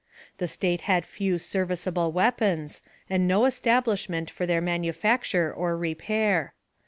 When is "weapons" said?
2.11-2.81